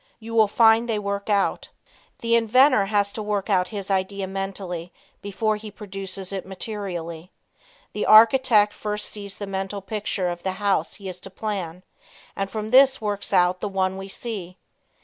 You 0.19 0.33
will 0.33 0.47
find 0.47 0.89
they 0.89 0.97
will 0.97 1.05
work 1.11 1.29
out. 1.29 1.67
The 2.21 2.35
inventor 2.35 2.87
has 2.87 3.13
to 3.13 3.21
work 3.21 3.51
out 3.51 3.67
his 3.67 3.91
idea 3.91 4.25
mentally 4.25 4.91
before 5.21 5.57
he 5.57 5.69
produces 5.69 6.33
it 6.33 6.43
materially. 6.43 7.31
The 7.93 8.07
architect 8.07 8.73
first 8.73 9.07
sees 9.09 9.37
the 9.37 9.45
mental 9.45 9.79
picture 9.79 10.29
of 10.29 10.41
the 10.41 10.53
house 10.53 10.95
he 10.95 11.07
is 11.07 11.19
to 11.19 11.29
plan 11.29 11.83
and 12.35 12.49
from 12.49 12.71
this 12.71 12.99
works 12.99 13.31
out 13.31 13.59
the 13.59 13.69
one 13.69 13.95
we 13.95 14.07
see. 14.07 14.57